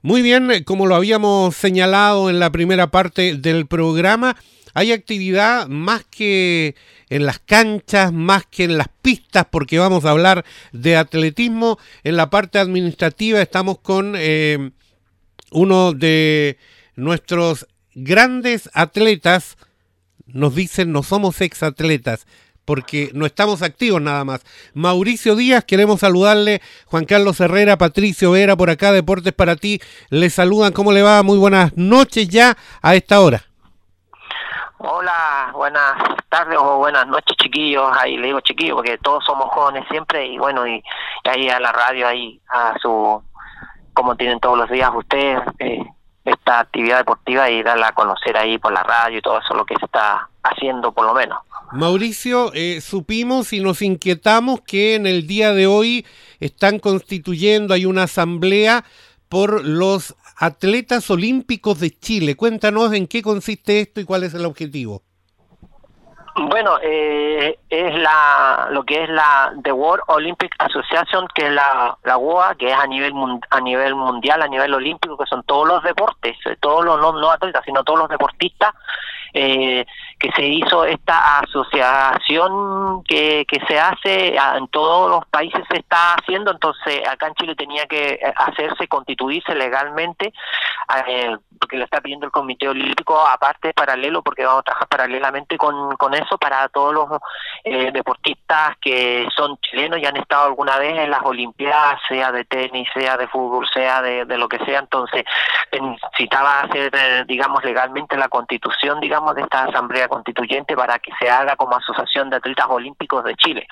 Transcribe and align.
Muy 0.00 0.22
bien, 0.22 0.50
eh, 0.52 0.64
como 0.64 0.86
lo 0.86 0.94
habíamos 0.94 1.56
señalado 1.56 2.30
en 2.30 2.38
la 2.38 2.52
primera 2.52 2.88
parte 2.92 3.34
del 3.34 3.66
programa, 3.66 4.36
hay 4.74 4.92
actividad 4.92 5.66
más 5.66 6.04
que 6.04 6.76
en 7.08 7.26
las 7.26 7.40
canchas, 7.40 8.12
más 8.12 8.46
que 8.46 8.62
en 8.62 8.78
las 8.78 8.86
pistas, 9.02 9.46
porque 9.50 9.80
vamos 9.80 10.04
a 10.04 10.10
hablar 10.10 10.44
de 10.70 10.96
atletismo. 10.96 11.80
En 12.04 12.16
la 12.16 12.30
parte 12.30 12.60
administrativa 12.60 13.42
estamos 13.42 13.80
con 13.80 14.14
eh, 14.16 14.70
uno 15.50 15.92
de 15.92 16.58
nuestros 16.94 17.66
grandes 17.96 18.70
atletas. 18.74 19.56
Nos 20.26 20.54
dicen, 20.54 20.92
no 20.92 21.02
somos 21.02 21.40
ex 21.40 21.64
atletas, 21.64 22.28
porque 22.68 23.08
no 23.14 23.24
estamos 23.24 23.62
activos 23.62 24.02
nada 24.02 24.26
más. 24.26 24.44
Mauricio 24.74 25.34
Díaz, 25.36 25.64
queremos 25.64 26.00
saludarle. 26.00 26.60
Juan 26.84 27.06
Carlos 27.06 27.40
Herrera, 27.40 27.78
Patricio 27.78 28.32
Vera, 28.32 28.56
por 28.56 28.68
acá, 28.68 28.92
Deportes 28.92 29.32
para 29.32 29.56
ti. 29.56 29.80
Le 30.10 30.28
saludan, 30.28 30.74
¿cómo 30.74 30.92
le 30.92 31.00
va? 31.00 31.22
Muy 31.22 31.38
buenas 31.38 31.74
noches 31.78 32.28
ya 32.28 32.58
a 32.82 32.94
esta 32.94 33.22
hora. 33.22 33.40
Hola, 34.76 35.50
buenas 35.54 35.94
tardes 36.28 36.58
o 36.60 36.76
buenas 36.76 37.06
noches, 37.06 37.34
chiquillos. 37.38 37.90
Ahí 37.98 38.18
le 38.18 38.26
digo 38.26 38.40
chiquillos 38.40 38.76
porque 38.76 38.98
todos 38.98 39.24
somos 39.24 39.46
jóvenes 39.48 39.86
siempre 39.90 40.26
y 40.26 40.36
bueno, 40.36 40.66
y, 40.66 40.82
ahí 41.24 41.48
a 41.48 41.58
la 41.60 41.72
radio, 41.72 42.06
ahí 42.06 42.38
a 42.50 42.74
su, 42.82 43.22
como 43.94 44.14
tienen 44.14 44.40
todos 44.40 44.58
los 44.58 44.68
días 44.68 44.90
ustedes, 44.94 45.40
eh, 45.60 45.86
esta 46.28 46.60
actividad 46.60 46.98
deportiva 46.98 47.50
y 47.50 47.62
darla 47.62 47.88
a 47.88 47.92
conocer 47.92 48.36
ahí 48.36 48.58
por 48.58 48.72
la 48.72 48.82
radio 48.82 49.18
y 49.18 49.22
todo 49.22 49.38
eso, 49.38 49.54
lo 49.54 49.64
que 49.64 49.76
se 49.76 49.84
está 49.84 50.28
haciendo 50.42 50.92
por 50.92 51.06
lo 51.06 51.14
menos. 51.14 51.38
Mauricio, 51.72 52.52
eh, 52.54 52.80
supimos 52.80 53.52
y 53.52 53.60
nos 53.60 53.82
inquietamos 53.82 54.62
que 54.62 54.94
en 54.94 55.06
el 55.06 55.26
día 55.26 55.52
de 55.52 55.66
hoy 55.66 56.06
están 56.40 56.78
constituyendo, 56.78 57.74
hay 57.74 57.84
una 57.84 58.04
asamblea 58.04 58.84
por 59.28 59.64
los 59.64 60.16
atletas 60.36 61.10
olímpicos 61.10 61.80
de 61.80 61.90
Chile. 61.90 62.36
Cuéntanos 62.36 62.92
en 62.92 63.06
qué 63.06 63.22
consiste 63.22 63.80
esto 63.80 64.00
y 64.00 64.04
cuál 64.04 64.24
es 64.24 64.32
el 64.34 64.46
objetivo. 64.46 65.02
Bueno, 66.40 66.78
eh, 66.82 67.58
es 67.68 67.94
la 67.98 68.68
lo 68.70 68.84
que 68.84 69.02
es 69.02 69.08
la 69.08 69.52
The 69.62 69.72
World 69.72 70.04
Olympic 70.06 70.54
Association, 70.58 71.26
que 71.34 71.46
es 71.46 71.52
la, 71.52 71.96
la 72.04 72.16
UOA, 72.16 72.54
que 72.54 72.70
es 72.70 72.74
a 72.74 72.86
nivel 72.86 73.12
a 73.50 73.60
nivel 73.60 73.96
mundial, 73.96 74.42
a 74.42 74.48
nivel 74.48 74.72
olímpico, 74.72 75.16
que 75.16 75.26
son 75.26 75.42
todos 75.42 75.66
los 75.66 75.82
deportes, 75.82 76.36
eh, 76.46 76.56
todos 76.60 76.84
los 76.84 77.00
no, 77.00 77.12
no 77.12 77.30
atletas, 77.30 77.64
sino 77.64 77.82
todos 77.82 77.98
los 78.00 78.08
deportistas 78.08 78.74
eh, 79.34 79.84
que 80.18 80.30
se 80.32 80.44
hizo 80.46 80.84
esta 80.84 81.38
asociación 81.38 83.02
que, 83.04 83.44
que 83.46 83.60
se 83.66 83.78
hace 83.78 84.36
en 84.36 84.68
todos 84.68 85.10
los 85.10 85.24
países 85.26 85.62
se 85.70 85.78
está 85.78 86.14
haciendo 86.14 86.50
entonces 86.50 87.06
acá 87.06 87.28
en 87.28 87.34
Chile 87.34 87.54
tenía 87.54 87.86
que 87.86 88.14
eh, 88.14 88.34
hacerse 88.36 88.88
constituirse 88.88 89.54
legalmente 89.54 90.32
eh, 91.06 91.36
porque 91.60 91.76
lo 91.76 91.84
está 91.84 92.00
pidiendo 92.00 92.26
el 92.26 92.32
Comité 92.32 92.68
Olímpico 92.68 93.18
aparte 93.26 93.72
paralelo 93.74 94.22
porque 94.22 94.44
vamos 94.44 94.60
a 94.60 94.62
trabajar 94.64 94.88
paralelamente 94.88 95.56
con, 95.56 95.96
con 95.96 96.14
eso 96.14 96.36
para 96.38 96.68
todos 96.68 96.94
los 96.94 97.08
eh, 97.64 97.90
deportistas 97.92 98.76
que 98.80 99.28
son 99.36 99.56
chilenos 99.58 100.00
y 100.00 100.06
han 100.06 100.16
estado 100.16 100.46
alguna 100.46 100.78
vez 100.78 100.98
en 100.98 101.10
las 101.10 101.22
Olimpiadas 101.22 102.00
sea 102.08 102.32
de 102.32 102.44
tenis 102.44 102.88
sea 102.92 103.16
de 103.16 103.28
fútbol 103.28 103.68
sea 103.72 104.02
de, 104.02 104.24
de 104.24 104.38
lo 104.38 104.48
que 104.48 104.58
sea. 104.64 104.80
Entonces 104.80 105.24
necesitaba 105.72 106.60
hacer 106.60 107.26
digamos 107.26 107.62
legalmente 107.64 108.16
la 108.16 108.28
constitución 108.28 109.00
digamos 109.00 109.34
de 109.34 109.42
esta 109.42 109.64
Asamblea 109.64 110.07
Constituyente 110.08 110.76
para 110.76 110.98
que 110.98 111.12
se 111.18 111.30
haga 111.30 111.56
como 111.56 111.76
Asociación 111.76 112.30
de 112.30 112.36
Atletas 112.36 112.66
Olímpicos 112.68 113.24
de 113.24 113.34
Chile. 113.36 113.66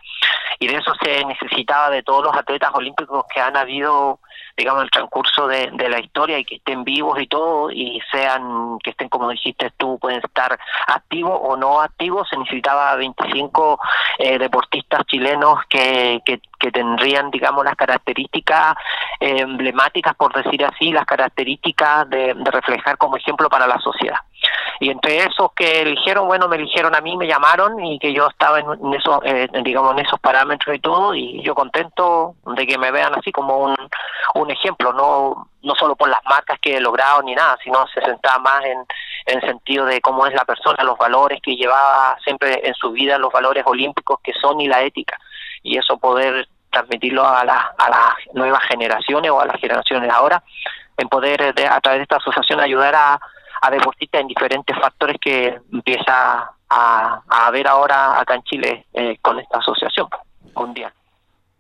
Y 0.58 0.68
de 0.68 0.76
eso 0.76 0.92
se 1.02 1.24
necesitaba 1.24 1.90
de 1.90 2.02
todos 2.02 2.24
los 2.24 2.36
atletas 2.36 2.70
olímpicos 2.72 3.24
que 3.32 3.40
han 3.40 3.56
habido, 3.56 4.20
digamos, 4.56 4.84
el 4.84 4.90
transcurso 4.90 5.46
de, 5.46 5.70
la 5.88 6.00
historia 6.00 6.38
y 6.38 6.44
que 6.44 6.56
estén 6.56 6.82
vivos 6.82 7.20
y 7.20 7.26
todo, 7.26 7.70
y 7.70 8.00
sean, 8.10 8.78
que 8.82 8.90
estén, 8.90 9.08
como 9.08 9.28
dijiste 9.28 9.70
tú, 9.76 9.98
pueden 9.98 10.20
estar 10.24 10.58
activos 10.86 11.38
o 11.42 11.56
no 11.56 11.80
activos. 11.80 12.28
Se 12.28 12.38
necesitaba 12.38 12.96
25 12.96 13.78
eh, 14.18 14.38
deportistas 14.38 15.04
chilenos 15.06 15.58
que, 15.68 16.20
que, 16.24 16.40
tendrían, 16.70 17.30
digamos, 17.30 17.64
las 17.64 17.76
características 17.76 18.76
eh, 19.20 19.40
emblemáticas, 19.40 20.14
por 20.14 20.32
decir 20.32 20.64
así, 20.64 20.92
las 20.92 21.06
características 21.06 22.08
de 22.10 22.34
reflejar 22.44 22.98
como 22.98 23.16
ejemplo 23.16 23.48
para 23.48 23.66
la 23.66 23.78
sociedad. 23.78 24.18
Y 24.78 24.90
entre 24.90 25.18
esos 25.18 25.52
que 25.54 25.82
eligieron, 25.82 26.26
bueno, 26.26 26.48
me 26.48 26.56
eligieron 26.56 26.94
a 26.94 27.00
mí, 27.00 27.16
me 27.16 27.26
llamaron 27.26 27.82
y 27.82 27.98
que 27.98 28.12
yo 28.12 28.28
estaba 28.28 28.60
en, 28.60 28.94
esos, 28.94 29.20
eh, 29.24 29.48
digamos, 29.62 29.92
en 29.92 30.04
esos 30.04 30.20
parámetros 30.20 30.76
y 30.76 30.80
todo, 30.80 31.14
y 31.14 31.42
yo 31.42 31.54
contento 31.54 32.34
de 32.44 32.66
que 32.66 32.76
me 32.76 32.90
vean 32.90 33.14
así 33.14 33.32
como 33.32 33.58
un, 33.58 33.76
un 34.34 34.50
ejemplo, 34.50 34.92
no 34.92 35.48
no 35.66 35.74
solo 35.74 35.96
por 35.96 36.08
las 36.08 36.24
marcas 36.24 36.58
que 36.60 36.76
he 36.76 36.80
logrado 36.80 37.22
ni 37.22 37.34
nada, 37.34 37.58
sino 37.62 37.86
se 37.88 38.00
centraba 38.00 38.38
más 38.38 38.64
en, 38.64 38.86
en 39.26 39.40
sentido 39.40 39.84
de 39.84 40.00
cómo 40.00 40.24
es 40.26 40.32
la 40.32 40.44
persona, 40.44 40.84
los 40.84 40.96
valores 40.96 41.40
que 41.42 41.56
llevaba 41.56 42.16
siempre 42.22 42.60
en 42.62 42.72
su 42.74 42.92
vida, 42.92 43.18
los 43.18 43.32
valores 43.32 43.64
olímpicos 43.66 44.20
que 44.22 44.32
son 44.34 44.60
y 44.60 44.68
la 44.68 44.82
ética, 44.82 45.18
y 45.64 45.76
eso 45.76 45.98
poder 45.98 46.48
transmitirlo 46.70 47.26
a, 47.26 47.44
la, 47.44 47.74
a 47.78 47.90
las 47.90 48.34
nuevas 48.34 48.62
generaciones 48.64 49.30
o 49.30 49.40
a 49.40 49.46
las 49.46 49.60
generaciones 49.60 50.10
ahora, 50.10 50.42
en 50.96 51.08
poder 51.08 51.42
a 51.42 51.80
través 51.80 51.98
de 51.98 52.02
esta 52.02 52.16
asociación 52.16 52.60
ayudar 52.60 52.94
a 52.94 53.20
a 53.62 53.70
deportistas 53.70 54.20
en 54.20 54.28
diferentes 54.28 54.76
factores 54.78 55.16
que 55.20 55.58
empieza 55.72 56.50
a, 56.68 57.22
a 57.28 57.46
haber 57.46 57.66
ahora 57.66 58.20
acá 58.20 58.34
en 58.34 58.42
Chile 58.42 58.86
eh, 58.92 59.16
con 59.22 59.38
esta 59.38 59.58
asociación 59.58 60.08
mundial. 60.54 60.92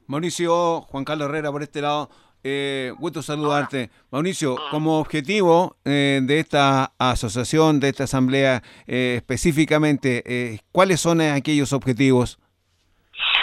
Mauricio, 0.06 0.82
Juan 0.82 1.04
Carlos 1.04 1.28
Herrera 1.28 1.50
por 1.50 1.62
este 1.62 1.80
lado. 1.80 2.10
Eh, 2.44 2.92
gusto 2.98 3.22
saludarte. 3.22 3.90
Mauricio, 4.10 4.56
como 4.70 5.00
objetivo 5.00 5.76
eh, 5.84 6.20
de 6.22 6.38
esta 6.38 6.92
asociación, 6.98 7.80
de 7.80 7.88
esta 7.88 8.04
asamblea 8.04 8.62
eh, 8.86 9.14
específicamente, 9.16 10.22
eh, 10.26 10.60
¿cuáles 10.70 11.00
son 11.00 11.20
aquellos 11.20 11.72
objetivos? 11.72 12.38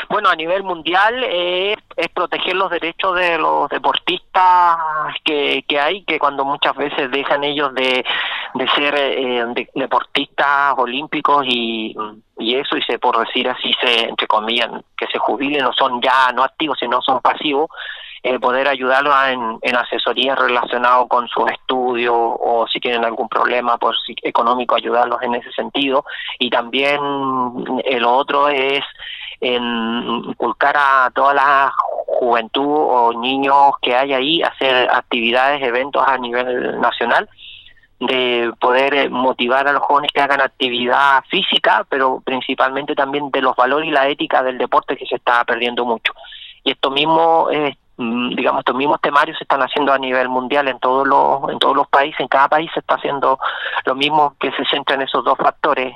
Bueno, 0.10 0.30
a 0.30 0.36
nivel 0.36 0.64
mundial 0.64 1.24
es, 1.24 1.78
proteger 2.14 2.56
los 2.56 2.70
derechos 2.70 3.16
de 3.16 3.38
los 3.38 3.70
deportistas 3.70 4.78
que, 5.24 5.64
que 5.68 5.80
hay, 5.80 6.04
que 6.04 6.20
cuando 6.20 6.46
muchas 6.46 6.76
veces 6.76 7.10
dejan 7.12 7.44
ellos 7.44 7.74
de, 7.74 8.06
de 8.54 8.68
ser 8.70 8.96
eh, 8.96 9.68
deportistas 9.74 10.74
olímpicos 10.78 11.46
y, 11.48 11.96
y 12.38 12.56
eso, 12.56 12.78
y 12.78 12.82
se 12.84 13.00
por 13.00 13.18
decir 13.26 13.50
así, 13.50 13.74
se 13.82 14.10
entre 14.10 14.28
comillas, 14.28 14.70
que 14.98 15.08
se 15.08 15.18
jubilen, 15.18 15.64
no 15.64 15.74
son 15.74 16.02
ya 16.02 16.32
no 16.32 16.44
activos, 16.44 16.78
sino 16.80 17.02
son 17.02 17.22
pasivos, 17.22 17.70
eh, 18.26 18.40
poder 18.40 18.70
ayudarlos 18.70 19.14
en, 19.28 19.60
en 19.62 19.76
asesoría 19.76 20.34
relacionado 20.36 21.08
con 21.10 21.28
sus 21.28 21.52
estudios 21.52 22.16
o 22.16 22.66
si 22.72 22.80
tienen 22.80 23.04
algún 23.04 23.28
problema 23.28 23.78
por 23.78 23.96
económico, 24.22 24.76
ayudarlos 24.76 25.22
en 25.24 25.36
ese 25.36 25.52
sentido. 25.52 26.06
Y 26.40 26.50
también 26.50 27.02
el 27.84 28.06
otro 28.06 28.48
es 28.48 28.82
en 29.44 30.24
inculcar 30.26 30.76
a 30.78 31.12
toda 31.14 31.34
la 31.34 31.74
juventud 32.08 32.64
o 32.66 33.14
niños 33.14 33.74
que 33.82 33.96
hay 33.96 34.14
ahí 34.14 34.42
hacer 34.42 34.90
actividades, 34.90 35.62
eventos 35.62 36.02
a 36.08 36.18
nivel 36.18 36.80
nacional 36.80 37.30
de 38.00 38.52
poder 38.60 38.94
eh, 38.94 39.10
motivar 39.10 39.68
a 39.68 39.74
los 39.74 39.84
jóvenes 39.84 40.12
que 40.14 40.22
hagan 40.22 40.42
actividad 40.42 41.24
física, 41.30 41.86
pero 41.90 42.22
principalmente 42.24 42.96
también 42.96 43.30
de 43.32 43.42
los 43.42 43.56
valores 43.56 43.88
y 43.88 43.92
la 43.92 44.08
ética 44.08 44.44
del 44.44 44.58
deporte 44.58 44.96
que 44.96 45.06
se 45.06 45.16
está 45.16 45.44
perdiendo 45.44 45.86
mucho. 45.86 46.14
Y 46.64 46.72
esto 46.72 46.90
mismo, 46.90 47.48
mm, 47.98 48.36
digamos, 48.36 48.60
estos 48.60 48.76
mismos 48.76 49.02
temarios 49.02 49.38
se 49.38 49.44
están 49.44 49.62
haciendo 49.62 49.92
a 49.94 50.00
nivel 50.00 50.30
mundial 50.30 50.68
en 50.68 50.80
todos 50.80 51.08
los 51.08 51.50
en 51.50 51.60
todos 51.60 51.76
los 51.76 51.88
países, 51.88 52.20
en 52.20 52.28
cada 52.28 52.48
país 52.48 52.70
se 52.74 52.80
está 52.80 52.96
haciendo 52.96 53.40
lo 53.86 53.96
mismo 53.96 54.36
que 54.40 54.52
se 54.52 54.66
centra 54.66 54.96
en 54.96 55.04
esos 55.04 55.24
dos 55.24 55.38
factores 55.38 55.94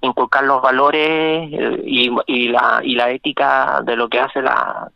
inculcar 0.00 0.44
los 0.44 0.62
valores 0.62 1.48
eh, 1.52 1.82
y, 1.84 2.10
y, 2.26 2.48
la, 2.48 2.80
y 2.82 2.94
la 2.94 3.10
ética 3.10 3.82
de 3.84 3.96
lo 3.96 4.08
que 4.08 4.20
hace 4.20 4.42
la 4.42 4.90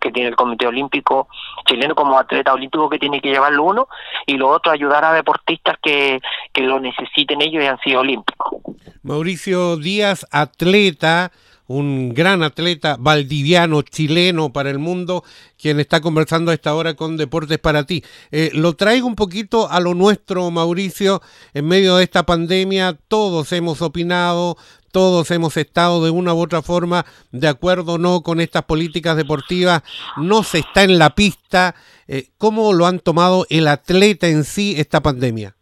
que 0.00 0.10
tiene 0.10 0.30
el 0.30 0.36
Comité 0.36 0.66
Olímpico 0.66 1.28
chileno 1.66 1.94
como 1.94 2.18
atleta 2.18 2.52
olímpico 2.52 2.88
que 2.88 2.98
tiene 2.98 3.20
que 3.20 3.28
llevarlo 3.28 3.64
uno 3.64 3.88
y 4.26 4.36
lo 4.36 4.48
otro 4.48 4.72
ayudar 4.72 5.04
a 5.04 5.12
deportistas 5.12 5.76
que, 5.82 6.20
que 6.52 6.62
lo 6.62 6.80
necesiten 6.80 7.42
ellos 7.42 7.62
y 7.62 7.66
han 7.66 7.78
sido 7.80 8.00
olímpicos. 8.00 8.62
Mauricio 9.02 9.76
Díaz, 9.76 10.26
atleta, 10.30 11.30
un 11.66 12.14
gran 12.14 12.42
atleta 12.42 12.96
valdiviano 12.98 13.82
chileno 13.82 14.52
para 14.52 14.70
el 14.70 14.78
mundo, 14.78 15.24
quien 15.60 15.80
está 15.80 16.00
conversando 16.00 16.50
a 16.50 16.54
esta 16.54 16.74
hora 16.74 16.94
con 16.94 17.16
Deportes 17.16 17.58
para 17.58 17.84
ti. 17.84 18.04
Eh, 18.30 18.50
lo 18.54 18.74
traigo 18.74 19.06
un 19.06 19.16
poquito 19.16 19.70
a 19.70 19.80
lo 19.80 19.94
nuestro, 19.94 20.50
Mauricio, 20.50 21.22
en 21.54 21.66
medio 21.66 21.96
de 21.96 22.04
esta 22.04 22.24
pandemia, 22.24 22.98
todos 23.08 23.52
hemos 23.52 23.82
opinado, 23.82 24.56
todos 24.92 25.30
hemos 25.30 25.56
estado 25.56 26.02
de 26.02 26.10
una 26.10 26.32
u 26.32 26.40
otra 26.40 26.62
forma 26.62 27.04
de 27.30 27.48
acuerdo 27.48 27.94
o 27.94 27.98
no 27.98 28.22
con 28.22 28.40
estas 28.40 28.62
políticas 28.64 29.16
deportivas, 29.16 29.82
no 30.16 30.42
se 30.42 30.60
está 30.60 30.84
en 30.84 30.98
la 30.98 31.14
pista. 31.14 31.74
Eh, 32.08 32.30
¿Cómo 32.38 32.72
lo 32.72 32.86
han 32.86 33.00
tomado 33.00 33.46
el 33.50 33.68
atleta 33.68 34.28
en 34.28 34.44
sí 34.44 34.74
esta 34.78 35.02
pandemia? 35.02 35.54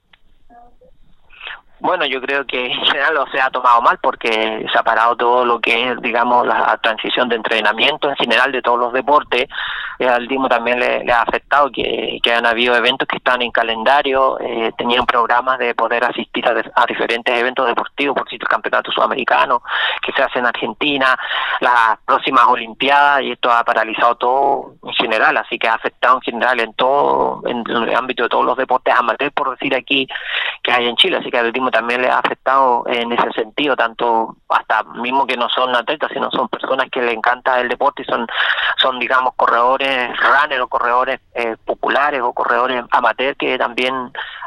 Bueno, 1.85 2.07
yo 2.07 2.19
creo 2.23 2.47
que 2.47 2.67
en 2.73 2.83
general 2.87 3.15
se 3.31 3.39
ha 3.39 3.51
tomado 3.51 3.83
mal 3.83 3.99
porque 4.03 4.67
se 4.73 4.79
ha 4.79 4.83
parado 4.83 5.15
todo 5.17 5.45
lo 5.45 5.61
que 5.61 5.91
es, 5.93 6.01
digamos, 6.01 6.47
la 6.47 6.79
transición 6.83 7.29
de 7.29 7.37
entrenamiento 7.37 8.09
en 8.09 8.17
general 8.17 8.51
de 8.51 8.63
todos 8.63 8.79
los 8.79 8.93
deportes. 8.93 9.47
Al 9.99 10.27
DIMO 10.27 10.49
también 10.49 10.81
le, 10.81 11.13
ha 11.13 11.23
afectado 11.23 11.71
que, 11.71 12.19
que, 12.23 12.33
han 12.33 12.47
habido 12.47 12.75
eventos 12.75 13.07
que 13.07 13.17
están 13.17 13.43
en 13.43 13.51
calendario, 13.51 14.39
eh, 14.41 14.73
tenían 14.77 15.07
programas 15.07 15.59
de 15.59 15.75
poder 15.75 16.05
asistir 16.05 16.45
a, 16.49 16.87
diferentes 16.87 17.35
eventos 17.39 17.67
deportivos, 17.67 18.17
por 18.17 18.27
ejemplo, 18.27 18.47
el 18.47 18.49
Campeonato 18.49 18.91
Sudamericano 18.91 19.63
que 20.03 20.13
se 20.13 20.23
hace 20.23 20.39
en 20.39 20.47
Argentina, 20.47 21.19
las 21.61 21.99
próximas 22.05 22.47
Olimpiadas, 22.47 23.23
y 23.23 23.33
esto 23.33 23.51
ha 23.51 23.65
paralizado 23.65 24.17
todo 24.17 24.75
en 24.83 24.93
general, 24.95 25.37
así 25.37 25.59
que 25.59 25.69
ha 25.69 25.75
afectado 25.75 26.17
en 26.17 26.23
general 26.23 26.61
en 26.61 26.75
todo, 26.75 27.43
en 27.47 27.65
el 27.69 27.95
ámbito 27.95 28.25
de 28.25 28.29
todos 28.29 28.45
los 28.45 28.57
deportes 28.57 28.95
amateur, 28.95 29.33
por 29.33 29.51
decir 29.51 29.75
aquí, 29.75 30.07
que 30.63 30.73
hay 30.73 30.89
en 30.89 30.97
Chile, 30.97 31.19
así 31.19 31.31
que 31.31 31.39
al 31.39 31.53
DIMO 31.53 31.71
también 31.71 32.03
le 32.03 32.09
ha 32.09 32.19
afectado 32.19 32.85
en 32.87 33.13
ese 33.13 33.31
sentido, 33.33 33.77
tanto 33.77 34.37
hasta 34.55 34.83
mismo 34.85 35.27
que 35.27 35.37
no 35.37 35.49
son 35.49 35.75
atletas, 35.75 36.11
sino 36.13 36.31
son 36.31 36.49
personas 36.49 36.89
que 36.91 37.03
le 37.03 37.13
encanta 37.13 37.61
el 37.61 37.69
deporte 37.69 38.03
y 38.03 38.05
son, 38.05 38.27
son 38.79 38.99
digamos, 38.99 39.35
corredores 39.37 40.11
runner 40.19 40.61
o 40.61 40.69
corredores 40.69 41.21
eh, 41.35 41.57
populares 41.65 42.21
o 42.23 42.33
corredores 42.33 42.85
amateur 42.91 43.37
que 43.37 43.59
también 43.59 43.95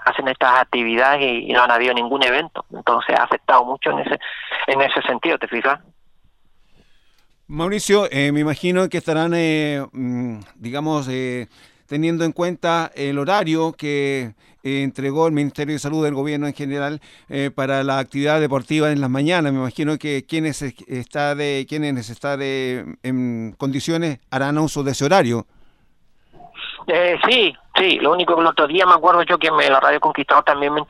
hacen 0.05 0.27
estas 0.27 0.59
actividades 0.59 1.21
y, 1.21 1.51
no 1.53 1.63
han 1.63 1.71
habido 1.71 1.93
ningún 1.93 2.23
evento. 2.23 2.65
Entonces 2.71 3.17
ha 3.17 3.23
afectado 3.23 3.65
mucho 3.65 3.91
en 3.91 3.99
ese, 3.99 4.19
en 4.67 4.81
ese 4.81 5.01
sentido, 5.01 5.37
¿te 5.37 5.47
fijas? 5.47 5.79
Mauricio, 7.47 8.07
eh, 8.11 8.31
me 8.31 8.41
imagino 8.41 8.89
que 8.89 8.97
estarán, 8.97 9.33
eh, 9.33 9.85
mm, 9.91 10.39
digamos, 10.55 11.09
teniendo 11.87 12.25
en 12.25 12.31
cuenta 12.33 12.91
el 12.95 13.17
horario 13.17 13.73
que 13.73 14.33
entregó 14.83 15.27
el 15.27 15.33
Ministerio 15.33 15.73
de 15.73 15.79
Salud 15.79 16.03
del 16.03 16.13
gobierno 16.13 16.47
en 16.47 16.53
general 16.53 17.01
eh, 17.29 17.51
para 17.53 17.83
la 17.83 17.99
actividad 17.99 18.39
deportiva 18.39 18.91
en 18.91 19.01
las 19.01 19.09
mañanas. 19.09 19.53
Me 19.53 19.59
imagino 19.59 19.97
que 19.97 20.25
quienes 20.27 20.61
está 20.61 21.35
de 21.35 21.65
quienes 21.67 22.09
están 22.09 22.41
en 22.41 23.55
condiciones 23.57 24.19
harán 24.29 24.57
uso 24.57 24.83
de 24.83 24.91
ese 24.91 25.05
horario. 25.05 25.45
Eh, 26.87 27.17
sí, 27.29 27.53
sí, 27.77 27.99
lo 27.99 28.11
único 28.11 28.35
que 28.35 28.41
el 28.41 28.47
otro 28.47 28.67
día 28.67 28.85
me 28.85 28.93
acuerdo 28.93 29.23
yo 29.23 29.37
que 29.37 29.51
me, 29.51 29.69
la 29.69 29.79
Radio 29.79 29.99
Conquistador 29.99 30.43
también 30.43 30.73
me 30.73 30.81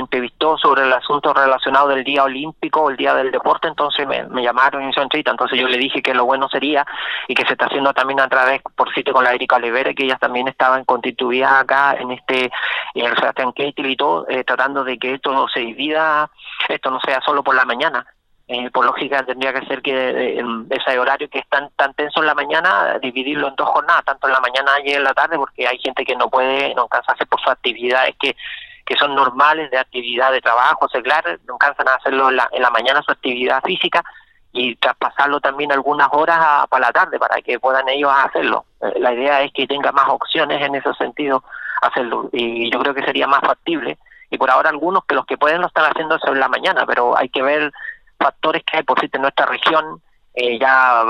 entrevistó, 0.00 0.56
sobre 0.58 0.82
el 0.82 0.92
asunto 0.92 1.32
relacionado 1.32 1.88
del 1.88 2.04
Día 2.04 2.24
Olímpico, 2.24 2.90
el 2.90 2.96
Día 2.96 3.14
del 3.14 3.30
Deporte, 3.30 3.68
entonces 3.68 4.06
me, 4.06 4.42
llamaron 4.42 4.84
y 4.84 4.90
hizo 4.90 5.02
entrevista, 5.02 5.30
entonces 5.30 5.58
yo 5.58 5.68
le 5.68 5.78
dije 5.78 6.02
que 6.02 6.14
lo 6.14 6.24
bueno 6.24 6.48
sería 6.48 6.86
y 7.28 7.34
que 7.34 7.44
se 7.46 7.52
está 7.52 7.66
haciendo 7.66 7.92
también 7.92 8.20
a 8.20 8.28
través, 8.28 8.62
por 8.74 8.92
sitio 8.94 9.12
con 9.12 9.24
la 9.24 9.32
Erika 9.32 9.56
Olivera, 9.56 9.94
que 9.94 10.04
ellas 10.04 10.20
también 10.20 10.48
estaban 10.48 10.84
constituidas 10.84 11.52
acá 11.52 11.96
en 11.98 12.10
este, 12.12 12.50
en 12.94 13.06
el 13.06 13.16
Sebastián 13.16 13.52
Keitel 13.52 13.86
y 13.86 13.96
todo, 13.96 14.26
eh, 14.28 14.44
tratando 14.44 14.84
de 14.84 14.98
que 14.98 15.14
esto 15.14 15.32
no 15.32 15.48
se 15.48 15.60
divida, 15.60 16.30
esto 16.68 16.90
no 16.90 17.00
sea 17.00 17.20
solo 17.22 17.42
por 17.42 17.54
la 17.54 17.64
mañana, 17.64 18.06
eh, 18.48 18.70
por 18.70 18.84
lógica 18.84 19.24
tendría 19.24 19.52
que 19.52 19.66
ser 19.66 19.82
que 19.82 20.38
eh, 20.38 20.44
ese 20.70 20.98
horario 20.98 21.28
que 21.28 21.40
es 21.40 21.48
tan, 21.48 21.68
tan 21.70 21.94
tenso 21.94 22.20
en 22.20 22.26
la 22.26 22.34
mañana, 22.34 22.98
dividirlo 23.02 23.48
en 23.48 23.56
dos 23.56 23.68
jornadas, 23.68 24.04
tanto 24.04 24.28
en 24.28 24.34
la 24.34 24.40
mañana 24.40 24.70
y 24.84 24.92
en 24.92 25.02
la 25.02 25.14
tarde, 25.14 25.36
porque 25.36 25.66
hay 25.66 25.78
gente 25.78 26.04
que 26.04 26.14
no 26.14 26.30
puede, 26.30 26.74
no 26.74 26.86
cansa 26.86 27.12
hacer 27.12 27.26
por 27.26 27.40
sus 27.40 27.50
actividades 27.50 28.14
que, 28.20 28.36
que 28.84 28.96
son 28.96 29.16
normales 29.16 29.70
de 29.72 29.78
actividad 29.78 30.30
de 30.30 30.40
trabajo, 30.40 30.88
seglar, 30.88 31.40
no 31.46 31.58
cansan 31.58 31.88
a 31.88 31.94
hacerlo 31.94 32.30
en 32.30 32.36
la, 32.36 32.48
en 32.52 32.62
la 32.62 32.70
mañana 32.70 33.02
su 33.02 33.10
actividad 33.10 33.60
física 33.64 34.04
y 34.52 34.76
traspasarlo 34.76 35.40
también 35.40 35.72
algunas 35.72 36.08
horas 36.12 36.38
a, 36.40 36.66
para 36.68 36.86
la 36.86 36.92
tarde 36.92 37.18
para 37.18 37.42
que 37.42 37.58
puedan 37.58 37.88
ellos 37.88 38.12
hacerlo. 38.14 38.64
Eh, 38.80 39.00
la 39.00 39.12
idea 39.12 39.42
es 39.42 39.52
que 39.52 39.66
tenga 39.66 39.90
más 39.90 40.08
opciones 40.08 40.62
en 40.62 40.76
ese 40.76 40.94
sentido 40.94 41.42
hacerlo 41.82 42.30
y 42.32 42.70
yo 42.70 42.78
creo 42.78 42.94
que 42.94 43.04
sería 43.04 43.26
más 43.26 43.40
factible 43.40 43.98
y 44.30 44.38
por 44.38 44.50
ahora 44.50 44.70
algunos 44.70 45.04
que 45.04 45.14
los 45.14 45.26
que 45.26 45.36
pueden 45.36 45.60
lo 45.60 45.66
están 45.66 45.90
haciendo 45.90 46.18
en 46.22 46.40
la 46.40 46.48
mañana, 46.48 46.84
pero 46.86 47.16
hay 47.16 47.28
que 47.28 47.42
ver 47.42 47.72
factores 48.18 48.62
que 48.64 48.78
hay 48.78 48.82
por 48.82 48.98
cierto 48.98 49.18
en 49.18 49.22
nuestra 49.22 49.46
región 49.46 50.00
eh, 50.38 50.58
ya 50.58 51.02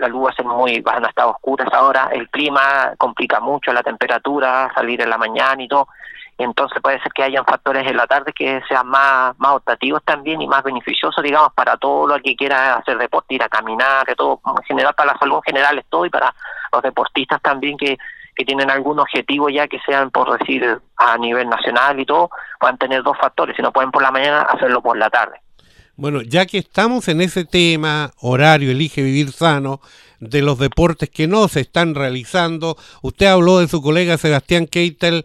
la 0.00 0.08
luz 0.08 0.26
va 0.26 0.30
a 0.30 0.34
ser 0.34 0.46
muy 0.46 0.80
van 0.80 1.04
a 1.04 1.08
estar 1.08 1.26
oscuras 1.26 1.68
ahora 1.72 2.10
el 2.12 2.28
clima 2.28 2.92
complica 2.98 3.38
mucho 3.38 3.72
la 3.72 3.84
temperatura 3.84 4.68
salir 4.74 5.00
en 5.00 5.10
la 5.10 5.16
mañana 5.18 5.62
y 5.62 5.68
todo. 5.68 5.86
Entonces 6.36 6.82
puede 6.82 7.00
ser 7.00 7.12
que 7.12 7.22
hayan 7.22 7.44
factores 7.44 7.86
en 7.86 7.96
la 7.96 8.08
tarde 8.08 8.32
que 8.32 8.60
sean 8.68 8.88
más 8.88 9.38
más 9.38 9.52
optativos 9.52 10.02
también 10.04 10.42
y 10.42 10.48
más 10.48 10.64
beneficiosos 10.64 11.22
digamos 11.22 11.52
para 11.54 11.76
todo 11.76 12.08
lo 12.08 12.20
que 12.20 12.34
quiera 12.34 12.74
hacer 12.74 12.98
deporte 12.98 13.36
ir 13.36 13.44
a 13.44 13.48
caminar 13.48 14.04
que 14.04 14.16
todo 14.16 14.40
en 14.44 14.64
general 14.64 14.92
para 14.96 15.12
la 15.12 15.18
salud 15.20 15.36
en 15.36 15.54
general 15.54 15.78
es 15.78 15.84
todo 15.88 16.04
y 16.04 16.10
para 16.10 16.34
los 16.72 16.82
deportistas 16.82 17.40
también 17.40 17.76
que 17.76 17.96
que 18.34 18.44
tienen 18.44 18.68
algún 18.68 18.98
objetivo 18.98 19.48
ya 19.48 19.68
que 19.68 19.78
sean 19.86 20.10
por 20.10 20.36
decir 20.36 20.80
a 20.96 21.16
nivel 21.16 21.48
nacional 21.48 22.00
y 22.00 22.04
todo 22.04 22.30
puedan 22.58 22.78
tener 22.78 23.04
dos 23.04 23.16
factores 23.18 23.54
si 23.54 23.62
no 23.62 23.72
pueden 23.72 23.92
por 23.92 24.02
la 24.02 24.10
mañana 24.10 24.42
hacerlo 24.42 24.82
por 24.82 24.96
la 24.96 25.08
tarde 25.10 25.43
bueno, 25.96 26.22
ya 26.22 26.46
que 26.46 26.58
estamos 26.58 27.08
en 27.08 27.20
ese 27.20 27.44
tema, 27.44 28.12
horario, 28.18 28.70
elige 28.70 29.02
vivir 29.02 29.32
sano, 29.32 29.80
de 30.20 30.42
los 30.42 30.58
deportes 30.58 31.10
que 31.10 31.26
no 31.26 31.48
se 31.48 31.60
están 31.60 31.94
realizando, 31.94 32.76
usted 33.02 33.26
habló 33.26 33.58
de 33.58 33.68
su 33.68 33.82
colega 33.82 34.18
Sebastián 34.18 34.66
Keitel. 34.66 35.24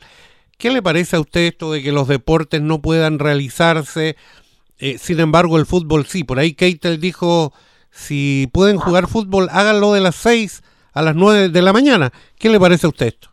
¿Qué 0.57 0.71
le 0.71 0.81
parece 0.81 1.15
a 1.15 1.21
usted 1.21 1.41
esto 1.41 1.71
de 1.71 1.81
que 1.81 1.91
los 1.91 2.07
deportes 2.07 2.61
no 2.61 2.81
puedan 2.81 3.17
realizarse? 3.17 4.17
Eh, 4.77 4.97
sin 4.97 5.19
embargo, 5.19 5.57
el 5.57 5.65
fútbol 5.65 6.05
sí. 6.05 6.23
Por 6.23 6.37
ahí 6.39 6.53
Keitel 6.53 6.99
dijo, 6.99 7.53
si 7.91 8.49
pueden 8.51 8.77
jugar 8.77 9.07
fútbol, 9.07 9.47
háganlo 9.51 9.93
de 9.93 10.01
las 10.01 10.15
6 10.15 10.63
a 10.93 11.01
las 11.01 11.15
9 11.15 11.49
de 11.49 11.61
la 11.61 11.73
mañana. 11.73 12.11
¿Qué 12.37 12.49
le 12.49 12.59
parece 12.59 12.87
a 12.87 12.89
usted 12.89 13.07
esto? 13.07 13.31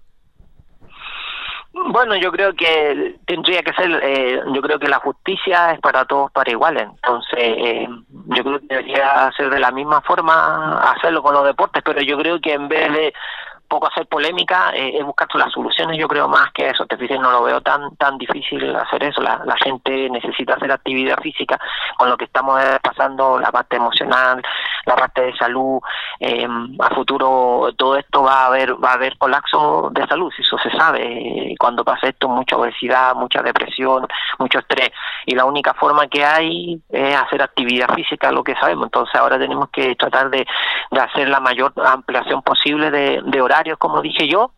Bueno, 1.85 2.17
yo 2.17 2.33
creo 2.33 2.55
que 2.55 3.17
tendría 3.27 3.63
que 3.63 3.73
ser, 3.75 4.01
eh, 4.03 4.41
yo 4.51 4.63
creo 4.63 4.79
que 4.79 4.89
la 4.89 4.99
justicia 4.99 5.73
es 5.73 5.81
para 5.81 6.07
todos 6.07 6.31
para 6.33 6.51
iguales, 6.51 6.85
entonces 6.85 7.39
eh, 7.39 7.87
yo 8.09 8.45
creo 8.45 8.61
que 8.61 8.67
debería 8.67 9.31
ser 9.37 9.51
de 9.51 9.61
la 9.61 9.71
misma 9.71 10.01
forma 10.01 10.81
hacerlo 10.93 11.23
con 11.23 11.35
los 11.35 11.45
deportes, 11.45 11.83
pero 11.85 12.01
yo 12.01 12.17
creo 12.17 12.41
que 12.41 12.55
en 12.55 12.69
vez 12.69 12.91
de 12.93 13.15
poco 13.67 13.89
hacer 13.89 14.07
polémica, 14.07 14.71
eh, 14.75 14.99
es 14.99 15.05
buscar 15.05 15.29
las 15.35 15.53
soluciones, 15.53 15.99
yo 15.99 16.09
creo 16.09 16.29
más 16.29 16.51
que 16.53 16.69
eso, 16.69 16.87
te 16.87 16.97
fijas, 16.97 17.21
no 17.21 17.31
lo 17.31 17.43
veo 17.43 17.61
tan 17.61 17.97
tan 17.97 18.17
difícil 18.19 18.75
hacer 18.77 19.05
eso, 19.05 19.21
la, 19.21 19.57
gente 19.63 20.09
necesita 20.11 20.55
hacer 20.55 20.71
actividad 20.71 21.19
física, 21.21 21.59
con 21.97 22.09
lo 22.09 22.17
que 22.17 22.27
estamos 22.27 22.61
pasando, 22.83 23.39
la 23.41 23.51
parte 23.51 23.77
emocional, 23.77 24.43
la 24.85 24.95
parte 24.95 25.23
de 25.23 25.37
salud, 25.37 25.81
eh, 26.21 26.47
a 26.79 26.95
futuro 26.95 27.71
todo 27.77 27.97
esto 27.97 28.23
va 28.23 28.43
a 28.43 28.47
haber 28.47 28.73
va 28.83 28.91
a 28.91 28.95
haber 28.95 29.19
colapso 29.19 29.91
de 29.93 30.07
salud, 30.07 30.33
si 30.35 30.43
eso 30.43 30.59
se 30.59 30.71
sabe, 30.71 31.55
cuando 31.59 31.85
pasa 31.85 32.09
esto 32.09 32.29
mucha 32.29 32.57
obesidad, 32.57 33.15
mucha 33.15 33.43
depresión, 33.43 34.07
mucho 34.39 34.59
estrés, 34.59 34.91
y 35.25 35.35
la 35.35 35.45
única 35.45 35.75
forma 35.75 36.07
que 36.07 36.25
hay 36.25 36.81
es 36.91 37.17
hacer 37.17 37.43
actividad 37.43 37.93
física, 37.95 38.31
lo 38.31 38.45
que 38.45 38.55
sabemos, 38.55 38.87
entonces 38.87 39.15
ahora 39.17 39.39
tenemos 39.39 39.69
que 39.71 39.95
tratar 39.97 40.31
de, 40.31 40.47
de 40.91 41.01
hacer 41.01 41.29
la 41.29 41.41
mayor 41.41 41.73
ampliación 41.85 42.43
posible 42.43 42.91
de, 42.91 43.21
de 43.25 43.41
como 43.79 44.03
dije 44.03 44.29
yo, 44.29 44.53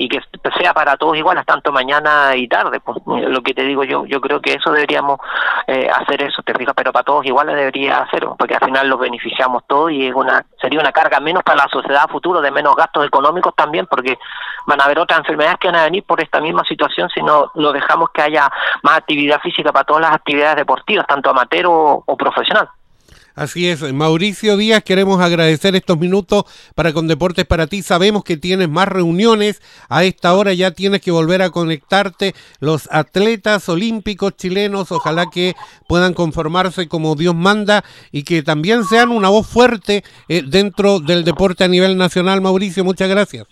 y 0.00 0.08
que 0.08 0.18
sea 0.58 0.72
para 0.72 0.96
todos 0.96 1.14
iguales, 1.18 1.44
tanto 1.44 1.70
mañana 1.72 2.34
y 2.34 2.48
tarde. 2.48 2.80
Pues 2.80 2.98
lo 3.06 3.42
que 3.42 3.52
te 3.52 3.64
digo 3.64 3.84
yo, 3.84 4.06
yo 4.06 4.18
creo 4.18 4.40
que 4.40 4.54
eso 4.54 4.72
deberíamos 4.72 5.20
eh, 5.66 5.90
hacer 5.90 6.22
eso, 6.22 6.42
te 6.42 6.54
fijas, 6.54 6.72
pero 6.74 6.90
para 6.90 7.04
todos 7.04 7.26
iguales 7.26 7.54
debería 7.54 7.98
hacerlo, 7.98 8.34
porque 8.38 8.54
al 8.54 8.64
final 8.64 8.88
los 8.88 8.98
beneficiamos 8.98 9.62
todos 9.66 9.92
y 9.92 10.06
es 10.06 10.14
una 10.14 10.46
sería 10.58 10.80
una 10.80 10.90
carga 10.90 11.20
menos 11.20 11.42
para 11.42 11.64
la 11.64 11.68
sociedad 11.70 12.08
futuro, 12.08 12.40
de 12.40 12.50
menos 12.50 12.76
gastos 12.76 13.06
económicos 13.06 13.54
también, 13.54 13.86
porque 13.90 14.18
van 14.66 14.80
a 14.80 14.84
haber 14.84 15.00
otras 15.00 15.18
enfermedades 15.18 15.58
que 15.58 15.68
van 15.68 15.76
a 15.76 15.84
venir 15.84 16.02
por 16.04 16.22
esta 16.22 16.40
misma 16.40 16.64
situación 16.64 17.10
si 17.10 17.20
no, 17.20 17.52
no 17.54 17.70
dejamos 17.70 18.08
que 18.08 18.22
haya 18.22 18.50
más 18.82 18.96
actividad 18.96 19.38
física 19.40 19.70
para 19.70 19.84
todas 19.84 20.00
las 20.00 20.12
actividades 20.12 20.56
deportivas, 20.56 21.06
tanto 21.06 21.28
amateur 21.28 21.66
o 21.68 22.16
profesional. 22.16 22.70
Así 23.34 23.68
es, 23.68 23.80
Mauricio 23.92 24.56
Díaz, 24.56 24.82
queremos 24.82 25.20
agradecer 25.20 25.76
estos 25.76 25.98
minutos 25.98 26.44
para 26.74 26.92
con 26.92 27.06
Deportes 27.06 27.46
para 27.46 27.66
ti. 27.66 27.82
Sabemos 27.82 28.24
que 28.24 28.36
tienes 28.36 28.68
más 28.68 28.88
reuniones, 28.88 29.62
a 29.88 30.04
esta 30.04 30.34
hora 30.34 30.52
ya 30.52 30.72
tienes 30.72 31.00
que 31.00 31.10
volver 31.10 31.42
a 31.42 31.50
conectarte. 31.50 32.34
Los 32.58 32.88
atletas 32.90 33.68
olímpicos 33.68 34.36
chilenos, 34.36 34.90
ojalá 34.92 35.26
que 35.30 35.54
puedan 35.86 36.14
conformarse 36.14 36.88
como 36.88 37.14
Dios 37.14 37.34
manda 37.34 37.84
y 38.10 38.24
que 38.24 38.42
también 38.42 38.84
sean 38.84 39.10
una 39.10 39.28
voz 39.28 39.46
fuerte 39.46 40.04
eh, 40.28 40.42
dentro 40.46 41.00
del 41.00 41.24
deporte 41.24 41.64
a 41.64 41.68
nivel 41.68 41.96
nacional. 41.96 42.40
Mauricio, 42.40 42.84
muchas 42.84 43.08
gracias. 43.08 43.46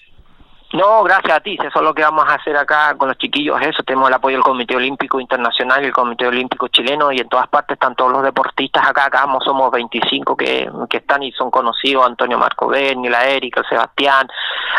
No, 0.75 1.03
gracias 1.03 1.35
a 1.35 1.41
ti. 1.41 1.57
Eso 1.59 1.79
es 1.79 1.83
lo 1.83 1.95
que 1.95 2.03
vamos 2.03 2.27
a 2.29 2.35
hacer 2.35 2.55
acá 2.55 2.95
con 2.99 3.09
los 3.09 3.17
chiquillos. 3.17 3.59
Eso 3.63 3.83
tenemos 3.85 4.09
el 4.09 4.15
apoyo 4.15 4.37
del 4.37 4.45
Comité 4.45 4.77
Olímpico 4.77 5.19
Internacional 5.19 5.83
y 5.83 5.87
el 5.87 5.93
Comité 5.93 6.27
Olímpico 6.27 6.69
Chileno 6.69 7.11
y 7.11 7.21
en 7.21 7.29
todas 7.29 7.49
partes 7.49 7.77
están 7.77 7.95
todos 7.95 8.13
los 8.13 8.23
deportistas 8.23 8.87
acá. 8.87 9.07
Acá 9.07 9.27
somos 9.43 9.71
25 9.71 10.37
que, 10.37 10.71
que 10.91 10.99
están 10.99 11.23
y 11.23 11.33
son 11.33 11.51
conocidos: 11.51 12.05
Antonio 12.05 12.37
Marco 12.37 12.69
Berni, 12.69 13.09
la 13.09 13.27
Erika, 13.27 13.61
el 13.61 13.67
Sebastián, 13.67 14.29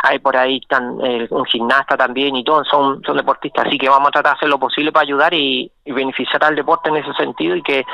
hay 0.04 0.20
por 0.20 0.38
ahí 0.38 0.60
están, 0.62 1.00
eh, 1.04 1.28
un 1.32 1.46
gimnasta 1.46 1.98
también 1.98 2.36
y 2.36 2.44
todos 2.44 2.68
son, 2.68 3.02
son 3.04 3.18
deportistas, 3.18 3.66
así 3.66 3.78
que 3.78 3.90
vamos 3.90 4.10
a 4.10 4.12
tratar 4.12 4.34
de 4.34 4.38
hacer 4.38 4.50
lo 4.50 4.60
posible 4.60 4.92
para 4.92 5.04
ayudar 5.04 5.34
y, 5.34 5.72
beneficiar 5.94 6.44
al 6.44 6.56
deporte 6.56 6.90
en 6.90 6.98
ese 6.98 7.14
sentido 7.14 7.56
y 7.56 7.62
que 7.62 7.86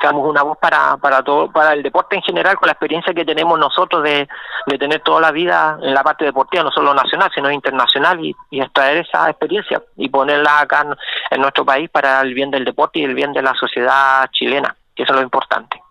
seamos 0.00 0.28
una 0.28 0.42
voz 0.42 0.58
para, 0.58 0.96
para 0.96 1.22
todo, 1.22 1.50
para 1.50 1.72
el 1.74 1.82
deporte 1.82 2.16
en 2.16 2.22
general 2.22 2.56
con 2.56 2.66
la 2.66 2.72
experiencia 2.72 3.14
que 3.14 3.24
tenemos 3.24 3.58
nosotros 3.58 4.02
de, 4.02 4.28
de 4.66 4.78
tener 4.78 5.00
toda 5.00 5.20
la 5.20 5.30
vida 5.30 5.78
en 5.80 5.94
la 5.94 6.02
parte 6.02 6.24
deportiva, 6.24 6.64
no 6.64 6.70
solo 6.70 6.94
nacional, 6.94 7.30
sino 7.34 7.50
internacional 7.50 8.24
y, 8.24 8.34
y 8.50 8.60
extraer 8.60 8.98
esa 8.98 9.28
experiencia 9.28 9.82
y 9.96 10.08
ponerla 10.08 10.60
acá 10.60 10.86
en 11.30 11.40
nuestro 11.40 11.64
país 11.64 11.90
para 11.90 12.20
el 12.20 12.34
bien 12.34 12.50
del 12.50 12.64
deporte 12.64 13.00
y 13.00 13.04
el 13.04 13.14
bien 13.14 13.32
de 13.32 13.42
la 13.42 13.54
sociedad 13.54 14.28
chilena, 14.32 14.74
que 14.94 15.02
eso 15.02 15.12
es 15.12 15.16
lo 15.16 15.22
importante. 15.22 15.81